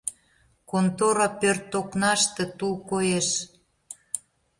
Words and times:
Контора 0.71 1.27
пӧрт 1.39 1.71
окнаште 1.79 2.43
тул 2.57 2.73
коеш. 2.89 3.27